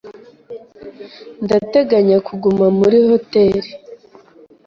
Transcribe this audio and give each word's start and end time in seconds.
Ndateganya 1.45 2.17
kuguma 2.27 2.65
muri 2.79 2.97
hoteri. 3.09 3.69